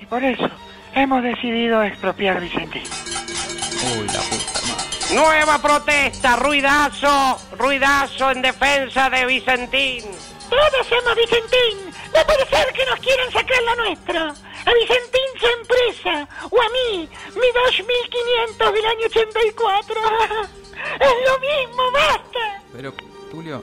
Y 0.00 0.06
por 0.06 0.24
eso 0.24 0.50
hemos 0.94 1.22
decidido 1.22 1.82
expropiar 1.84 2.40
Vicentín. 2.40 2.82
Uy, 2.82 4.06
la 4.06 4.20
puta 4.20 4.60
madre. 4.66 4.87
Nueva 5.14 5.56
protesta, 5.58 6.36
ruidazo, 6.36 7.38
ruidazo 7.56 8.30
en 8.30 8.42
defensa 8.42 9.08
de 9.08 9.24
Vicentín. 9.24 10.04
Todos 10.50 10.86
somos 10.86 11.16
Vicentín. 11.16 11.90
No 12.14 12.22
puede 12.26 12.46
ser 12.46 12.72
que 12.74 12.84
nos 12.84 13.00
quieran 13.00 13.32
sacar 13.32 13.62
la 13.62 13.74
nuestra. 13.76 14.28
A 14.28 14.74
Vicentín 14.74 15.40
su 15.40 15.46
empresa. 15.46 16.28
O 16.50 16.60
a 16.60 16.68
mí, 16.68 17.08
mi 17.34 17.52
2500 17.64 18.74
del 18.74 18.86
año 18.86 19.06
84. 19.06 20.00
Es 21.00 21.28
lo 21.28 21.38
mismo, 21.40 21.82
basta. 21.92 22.62
Pero, 22.72 22.92
Tulio, 23.32 23.62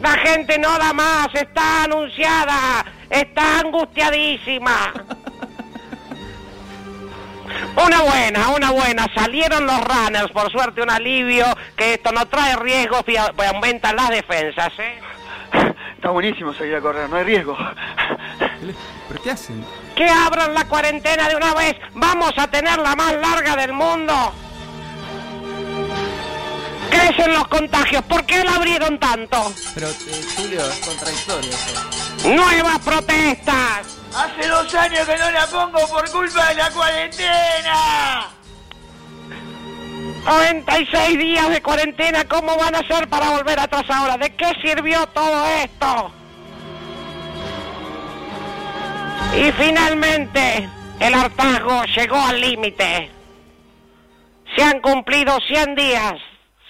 La 0.00 0.12
gente 0.18 0.56
no 0.58 0.78
da 0.78 0.92
más, 0.92 1.34
está 1.34 1.84
anunciada, 1.84 2.84
está 3.10 3.60
angustiadísima. 3.60 4.92
Una 7.84 8.02
buena, 8.02 8.48
una 8.48 8.70
buena. 8.70 9.06
Salieron 9.14 9.66
los 9.66 9.80
runners, 9.84 10.30
por 10.32 10.50
suerte 10.50 10.82
un 10.82 10.90
alivio, 10.90 11.46
que 11.76 11.94
esto 11.94 12.12
no 12.12 12.26
trae 12.26 12.56
riesgos 12.56 13.02
y 13.06 13.14
pues 13.34 13.48
aumenta 13.48 13.92
las 13.92 14.10
defensas, 14.10 14.72
¿eh? 14.78 15.00
Está 15.96 16.10
buenísimo 16.10 16.52
salir 16.54 16.76
a 16.76 16.80
correr, 16.80 17.08
no 17.08 17.16
hay 17.16 17.24
riesgo. 17.24 17.56
¿Pero 19.08 19.22
qué 19.22 19.30
hacen? 19.30 19.64
Que 19.96 20.08
abran 20.08 20.54
la 20.54 20.64
cuarentena 20.66 21.28
de 21.28 21.36
una 21.36 21.54
vez. 21.54 21.76
Vamos 21.94 22.32
a 22.36 22.46
tener 22.48 22.78
la 22.78 22.94
más 22.94 23.14
larga 23.14 23.56
del 23.56 23.72
mundo. 23.72 24.32
Crecen 26.90 27.32
los 27.32 27.48
contagios. 27.48 28.02
¿Por 28.04 28.24
qué 28.24 28.44
la 28.44 28.54
abrieron 28.54 28.98
tanto? 28.98 29.52
Pero, 29.74 29.88
eh, 29.88 30.24
Tulio, 30.36 30.60
es 30.60 30.78
contradictorio 30.78 31.50
eso. 31.50 32.28
Nuevas 32.28 32.78
protestas. 32.78 33.97
Hace 34.16 34.48
dos 34.48 34.74
años 34.74 35.06
que 35.06 35.16
no 35.16 35.30
la 35.30 35.46
pongo 35.46 35.86
por 35.88 36.10
culpa 36.10 36.48
de 36.48 36.54
la 36.54 36.70
cuarentena. 36.70 38.30
96 40.24 41.18
días 41.18 41.48
de 41.48 41.62
cuarentena. 41.62 42.24
¿Cómo 42.24 42.56
van 42.56 42.74
a 42.74 42.80
hacer 42.80 43.08
para 43.08 43.30
volver 43.30 43.60
atrás 43.60 43.84
ahora? 43.88 44.16
¿De 44.16 44.34
qué 44.34 44.52
sirvió 44.62 45.06
todo 45.08 45.46
esto? 45.62 46.12
Y 49.36 49.52
finalmente, 49.52 50.68
el 51.00 51.14
hartazgo 51.14 51.84
llegó 51.84 52.16
al 52.16 52.40
límite. 52.40 53.10
Se 54.56 54.62
han 54.62 54.80
cumplido 54.80 55.38
100 55.46 55.74
días. 55.74 56.14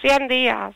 100 0.03 0.29
días. 0.29 0.75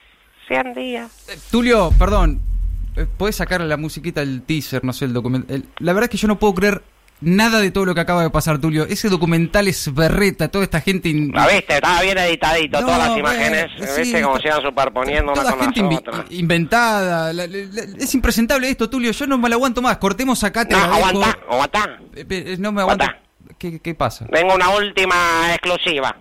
100 0.48 0.74
días. 0.74 1.28
Eh, 1.28 1.38
Tulio, 1.50 1.92
perdón. 1.98 2.51
Eh, 2.96 3.06
¿Puedes 3.16 3.36
sacarle 3.36 3.66
la 3.68 3.76
musiquita, 3.76 4.20
el 4.22 4.42
teaser, 4.42 4.84
no 4.84 4.92
sé, 4.92 5.06
el 5.06 5.12
documental? 5.12 5.64
La 5.78 5.92
verdad 5.92 6.04
es 6.04 6.10
que 6.10 6.16
yo 6.18 6.28
no 6.28 6.38
puedo 6.38 6.54
creer 6.54 6.82
nada 7.20 7.60
de 7.60 7.70
todo 7.70 7.84
lo 7.84 7.94
que 7.94 8.00
acaba 8.00 8.22
de 8.24 8.30
pasar, 8.30 8.58
Tulio. 8.58 8.84
Ese 8.84 9.08
documental 9.08 9.68
es 9.68 9.94
berreta, 9.94 10.48
toda 10.48 10.64
esta 10.64 10.80
gente... 10.80 11.08
in- 11.08 11.30
¿La 11.32 11.46
viste? 11.46 11.74
Estaba 11.76 12.02
bien 12.02 12.18
editadito, 12.18 12.80
No, 12.80 12.86
todas 12.88 13.08
las 13.08 13.16
imágenes. 13.18 13.66
sí, 13.78 14.00
¿Viste 14.02 14.22
cómo 14.22 14.40
se 14.40 14.48
iban 14.48 14.60
superponiendo 14.62 15.32
una 15.32 15.40
Toda 15.42 15.52
con 15.56 15.60
gente 15.72 15.82
las 15.82 15.98
otras? 16.00 16.24
inventada. 16.30 17.32
la- 17.32 17.46
la- 17.46 17.56
la- 17.70 17.82
es 17.98 18.12
impresentable 18.14 18.68
esto, 18.68 18.90
Tulio. 18.90 19.12
Yo 19.12 19.26
no 19.28 19.38
me 19.38 19.48
lo 19.48 19.54
aguanto 19.54 19.80
más. 19.80 19.98
Cortemos 19.98 20.42
acá, 20.42 20.64
te 20.66 20.74
No, 20.74 20.82
aguantá, 20.82 21.38
aguantá. 21.48 21.98
Eh, 22.16 22.26
eh, 22.28 22.56
no 22.58 22.72
me 22.72 22.80
aguanta. 22.80 23.18
¿Qué, 23.56 23.78
¿Qué 23.78 23.94
pasa? 23.94 24.26
Tengo 24.26 24.54
una 24.56 24.70
última 24.70 25.14
exclusiva. 25.54 26.16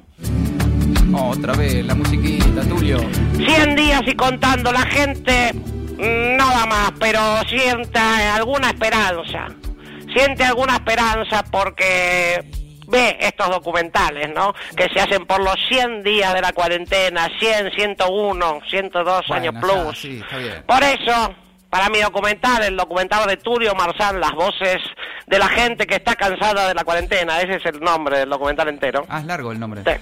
Oh, 1.13 1.29
otra 1.29 1.53
vez, 1.53 1.83
la 1.85 1.95
musiquita, 1.95 2.61
Tulio. 2.61 2.99
100 3.37 3.75
días 3.75 4.01
y 4.05 4.15
contando, 4.15 4.71
la 4.71 4.83
gente 4.85 5.51
no 6.01 6.45
va 6.51 6.65
más, 6.65 6.91
pero 6.99 7.19
siente 7.47 7.99
alguna 7.99 8.67
esperanza. 8.69 9.47
Siente 10.15 10.43
alguna 10.43 10.73
esperanza 10.75 11.43
porque 11.51 12.43
ve 12.87 13.17
estos 13.21 13.49
documentales, 13.49 14.29
¿no? 14.33 14.53
Que 14.75 14.89
se 14.89 14.99
hacen 14.99 15.25
por 15.25 15.41
los 15.41 15.55
100 15.69 16.03
días 16.03 16.33
de 16.33 16.41
la 16.41 16.51
cuarentena, 16.51 17.29
100, 17.39 17.71
101, 17.71 18.59
102 18.67 19.31
años 19.31 19.53
Bueno, 19.53 19.75
ya, 19.75 19.83
plus. 19.83 19.97
sí, 19.99 20.19
está 20.21 20.37
bien. 20.37 20.63
Por 20.67 20.83
eso, 20.83 21.33
para 21.69 21.87
mi 21.89 21.99
documental, 22.01 22.63
el 22.63 22.75
documental 22.75 23.25
de 23.27 23.37
Tulio 23.37 23.73
Marzán, 23.75 24.19
las 24.19 24.33
voces 24.33 24.81
de 25.27 25.39
la 25.39 25.47
gente 25.47 25.87
que 25.87 25.95
está 25.95 26.15
cansada 26.15 26.67
de 26.67 26.73
la 26.73 26.83
cuarentena, 26.83 27.39
ese 27.39 27.55
es 27.55 27.65
el 27.67 27.79
nombre 27.79 28.19
del 28.19 28.29
documental 28.29 28.67
entero. 28.67 29.05
Ah, 29.07 29.19
es 29.19 29.25
largo 29.25 29.53
el 29.53 29.59
nombre. 29.59 29.83
Sí. 29.85 30.01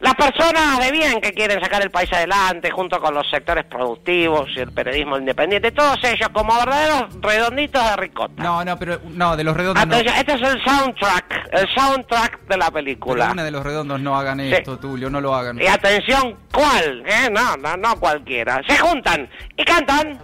Las 0.00 0.14
personas 0.14 0.78
de 0.78 0.92
bien 0.92 1.20
que 1.20 1.32
quieren 1.32 1.60
sacar 1.60 1.82
el 1.82 1.90
país 1.90 2.12
adelante, 2.12 2.70
junto 2.70 3.00
con 3.00 3.14
los 3.14 3.28
sectores 3.30 3.64
productivos 3.64 4.48
y 4.54 4.60
el 4.60 4.72
periodismo 4.72 5.16
independiente, 5.16 5.72
todos 5.72 5.98
ellos 6.04 6.28
como 6.32 6.54
verdaderos 6.54 7.20
redonditos 7.20 7.82
de 7.82 7.96
ricota. 7.96 8.42
No, 8.42 8.64
no, 8.64 8.78
pero 8.78 9.00
no, 9.10 9.36
de 9.36 9.44
los 9.44 9.56
redondos 9.56 9.86
no. 9.86 9.94
Atención, 9.94 10.16
este 10.18 10.32
es 10.34 10.42
el 10.42 10.64
soundtrack, 10.64 11.45
el 11.52 11.66
soundtrack 11.74 12.46
de 12.48 12.56
la 12.56 12.70
película. 12.70 13.30
una 13.32 13.44
de 13.44 13.50
los 13.50 13.62
redondos 13.64 14.00
no 14.00 14.16
hagan 14.18 14.38
Sí. 14.40 14.52
esto, 14.52 14.78
Tulio, 14.78 15.08
no 15.10 15.20
lo 15.20 15.34
hagan. 15.34 15.60
Y 15.60 15.66
atención, 15.66 16.36
¿cuál? 16.52 17.02
¿Eh? 17.06 17.28
No, 17.30 17.56
no, 17.56 17.76
no 17.76 17.96
cualquiera. 17.98 18.60
Se 18.68 18.76
juntan 18.78 19.28
y 19.56 19.64
cantan. 19.64 20.18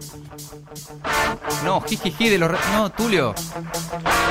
No, 1.64 1.80
jijiji 1.82 2.28
de 2.28 2.38
los 2.38 2.50
re- 2.50 2.58
No, 2.72 2.90
Tulio. 2.90 3.34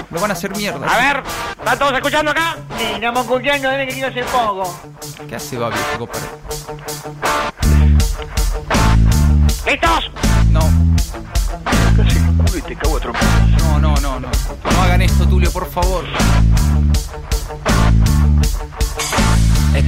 Lo 0.09 0.19
van 0.19 0.31
a 0.31 0.33
hacer 0.33 0.55
mierda. 0.55 0.85
A 0.87 0.97
ver, 1.13 1.23
¿están 1.57 1.79
todos 1.79 1.93
escuchando 1.93 2.31
acá? 2.31 2.57
Sí, 2.77 2.85
estamos 2.95 3.21
escuchando, 3.23 3.69
debe 3.69 3.87
que 3.87 3.93
quiero 3.93 4.07
hacer 4.09 4.25
poco. 4.25 4.79
¿Qué 5.27 5.35
hace 5.35 5.57
Babi? 5.57 5.75
¿Listos? 9.65 10.11
No, 10.49 10.59
Casi 11.95 12.19
culo 12.19 12.57
y 12.57 12.61
te 12.61 12.75
cago 12.75 12.97
a 12.97 12.99
trompar. 12.99 13.23
no, 13.59 13.79
no, 13.79 13.95
no, 13.97 14.19
no. 14.19 14.27
No 14.29 14.81
hagan 14.81 15.01
esto, 15.01 15.27
Tulio, 15.27 15.51
por 15.51 15.69
favor. 15.69 16.03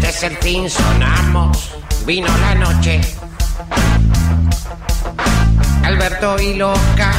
Este 0.03 0.09
es 0.09 0.23
el 0.23 0.37
fin, 0.39 0.69
sonamos, 0.69 1.75
vino 2.05 2.27
la 2.27 2.55
noche. 2.55 2.99
Alberto 5.81 6.37
y 6.41 6.55
Loca, 6.55 7.13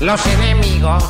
los 0.00 0.26
enemigos. 0.26 1.02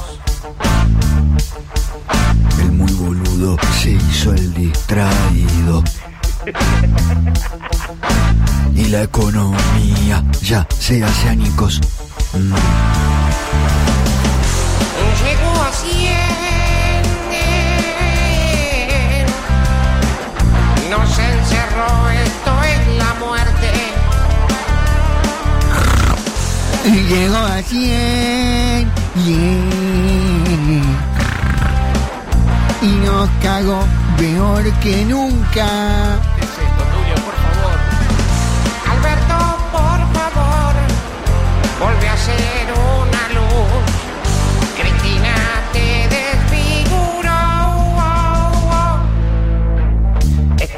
El 2.60 2.70
muy 2.70 2.92
boludo 2.92 3.56
se 3.82 3.90
hizo 3.90 4.34
el 4.34 4.54
distraído. 4.54 5.82
Y 8.76 8.84
la 8.84 9.02
economía 9.02 10.24
ya 10.42 10.64
se 10.78 11.02
hace 11.02 11.28
añicos. 11.28 11.80
Mm. 12.34 12.54
Llegó 15.24 15.60
a 15.60 15.72
Nos 20.96 21.18
encerró, 21.18 22.08
esto 22.10 22.62
es 22.62 22.80
la 22.98 23.14
muerte. 23.14 23.68
Llegó 27.08 27.36
a 27.36 27.62
100, 27.62 28.92
yeah. 29.24 29.54
Y 32.80 32.86
nos 33.04 33.28
cagó 33.42 33.84
peor 34.16 34.64
que 34.74 35.04
nunca. 35.06 35.66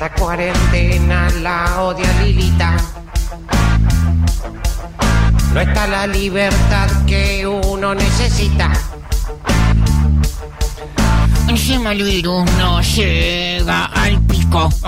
Esta 0.07 0.21
cuarentena 0.21 1.29
la 1.43 1.83
odia 1.83 2.07
Lilita. 2.23 2.77
No 5.53 5.61
está 5.61 5.89
la 5.89 6.07
libertad 6.07 6.89
que 7.07 7.45
uno 7.45 7.93
necesita. 7.93 8.71
Encima 11.49 11.91
el 11.91 12.05
virus 12.05 12.49
no 12.53 12.81
llega 12.83 13.87
al 13.87 14.21
pico. 14.23 14.69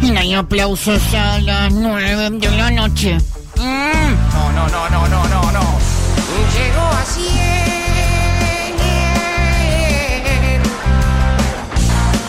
Y 0.00 0.10
no 0.12 0.20
hay 0.20 0.34
aplausos 0.34 1.02
a 1.14 1.38
las 1.40 1.72
nueve 1.72 2.30
de 2.30 2.50
la 2.56 2.70
noche. 2.70 3.18
No, 3.56 4.52
no, 4.52 4.68
no, 4.68 4.90
no, 4.90 5.08
no, 5.08 5.28
no, 5.28 5.52
no. 5.52 5.78
Llegó 6.54 6.80
a 6.80 7.04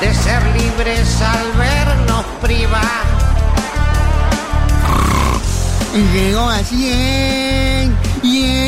de 0.10 0.16
ser 0.16 0.44
libres 0.58 1.22
al 1.22 1.52
vernos 1.54 2.26
privar. 2.42 3.04
Llegó 6.14 6.50
a 6.50 6.64
100, 6.64 7.96
yeah. 8.24 8.60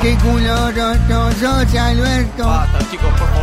Qué 0.00 0.16
culo 0.18 0.70
roto 0.70 1.32
sos, 1.40 1.74
Alberto. 1.74 2.46
Basta, 2.46 2.78
chicos, 2.90 3.12
por 3.18 3.33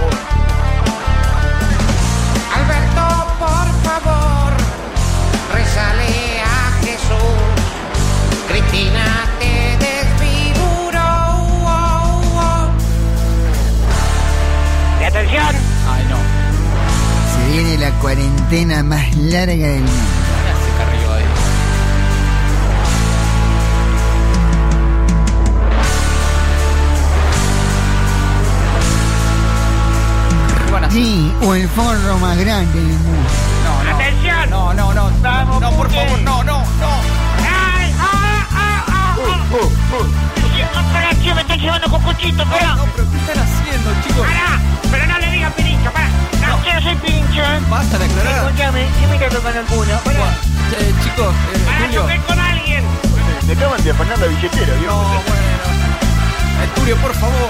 más 18.51 19.15
larga 19.15 19.55
del 19.55 19.79
mundo. 19.79 19.91
Sí, 30.89 31.33
o 31.43 31.55
el 31.55 31.69
forro 31.69 32.17
más 32.17 32.37
grande 32.37 32.73
del 32.73 32.89
mundo. 32.89 33.29
No, 33.63 33.83
no. 33.85 33.95
atención. 33.95 34.49
No, 34.49 34.73
no, 34.73 34.93
no. 34.93 35.09
Vamos, 35.21 35.61
no, 35.61 35.71
por 35.71 35.89
favor, 35.89 36.19
no, 36.19 36.43
no, 36.43 36.59
no. 36.59 36.89
¡Ay! 37.39 37.93
¡Ah, 37.97 38.47
ah, 38.51 38.85
ah! 38.89 39.15
Espera, 40.57 41.15
tío, 41.21 41.35
me 41.35 41.41
están 41.41 41.57
llevando 41.57 41.89
con 41.89 42.01
cochito, 42.01 42.43
espera. 42.43 42.75
No, 42.75 42.85
pero 42.93 43.09
¿qué 43.11 43.17
están 43.17 43.39
haciendo, 43.39 43.91
chicos? 44.03 44.27
¡Pará! 44.27 44.59
Pero 44.91 45.07
no 45.07 45.19
le 45.19 45.30
pirincho, 45.49 45.91
pará. 45.91 46.07
No, 46.41 46.57
no 46.57 46.81
soy 46.81 46.95
pincho, 46.95 47.41
¿eh? 47.41 47.59
Basta 47.69 47.97
de 47.97 48.05
aclarar. 48.05 48.45
Escúchame, 48.45 48.87
¿qué 48.99 49.07
me 49.07 49.15
está 49.15 49.29
tocando 49.29 49.59
el 49.59 49.65
culo? 49.65 49.93
Eh, 49.93 50.93
chicos, 51.03 51.33
eh, 51.53 51.59
pará, 51.65 51.79
Julio. 51.87 52.23
con 52.27 52.39
alguien. 52.39 52.83
Me 53.47 53.53
acaban 53.53 53.83
de 53.83 53.91
afanar 53.91 54.19
la 54.19 54.27
billetera, 54.27 54.73
viejo. 54.75 54.93
No, 54.95 55.09
bueno. 55.09 55.51
Eh, 56.63 56.69
Tulio, 56.75 56.95
por 56.97 57.13
favor. 57.15 57.49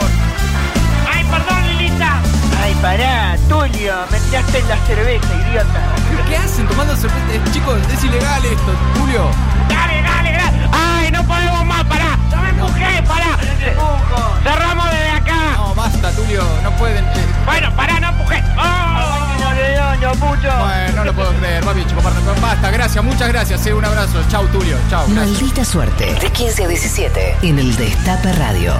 Ay, 1.14 1.24
perdón, 1.26 1.68
Lilita. 1.78 2.20
Ay, 2.64 2.74
pará, 2.82 3.36
Tulio, 3.50 3.94
me 4.12 4.20
tiraste 4.20 4.60
en 4.60 4.70
la 4.70 4.78
cerveza, 4.88 5.28
idiota. 5.48 5.82
¿Qué 6.28 6.38
hacen 6.38 6.68
tomando 6.68 6.96
cerveza? 6.96 7.34
Eh, 7.34 7.42
Chicos, 7.52 7.78
es 7.94 8.04
ilegal 8.04 8.44
esto, 8.46 8.72
Tulio. 8.96 9.30
Dale, 9.70 10.02
dale, 10.02 10.32
dale. 10.32 10.70
Ay, 10.72 11.12
no 11.12 11.24
podemos 11.26 11.66
más, 11.66 11.84
pará. 11.86 12.18
No 12.32 12.42
me 12.42 12.50
empujé, 12.50 13.04
pará. 13.04 13.38
Cerramos 14.44 14.90
desde 14.92 15.10
acá. 15.12 15.21
Tulio, 16.12 16.44
no 16.64 16.72
pueden. 16.78 17.04
eh, 17.06 17.26
Bueno, 17.46 17.76
pará, 17.76 18.00
no 18.00 18.10
empujé. 18.10 18.44
¡Oh! 18.58 19.28
Bueno, 20.42 20.92
no 20.96 21.04
lo 21.06 21.14
puedo 21.14 21.32
creer, 21.36 21.66
va 21.68 21.74
bien, 21.74 21.88
chico, 21.88 22.02
basta, 22.42 22.72
gracias, 22.72 23.04
muchas 23.04 23.28
gracias, 23.28 23.66
eh, 23.68 23.74
un 23.74 23.86
abrazo, 23.86 24.22
chau 24.30 24.46
Tulio, 24.48 24.78
chau. 24.90 25.06
gracias. 25.08 25.42
Maldita 25.42 25.64
suerte. 25.66 26.14
De 26.20 26.30
15 26.32 26.64
a 26.66 26.68
17 26.68 27.36
en 27.44 27.60
el 27.60 27.76
Destape 27.76 28.34
Radio. 28.34 28.74